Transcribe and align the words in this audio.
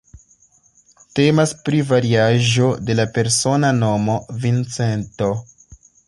Temas 1.17 1.51
pri 1.67 1.81
variaĵo 1.89 2.69
de 2.87 2.95
la 2.99 3.05
persona 3.17 3.69
nomo 3.83 4.15
"Vincento". 4.47 5.29